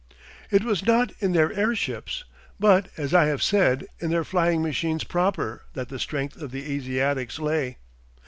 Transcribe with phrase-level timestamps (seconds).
[0.49, 2.23] It was not in their airships,
[2.59, 6.73] but, as I have said, in their flying machines proper, that the strength of the
[6.75, 7.77] Asiatics lay.